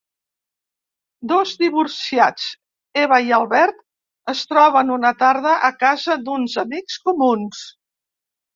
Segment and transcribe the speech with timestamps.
[1.31, 2.47] Dos divorciats,
[3.03, 3.85] Eva i Albert,
[4.35, 7.65] es troben una tarda a casa d'uns amics comuns.